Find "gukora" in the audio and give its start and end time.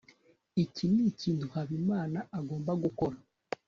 2.83-3.17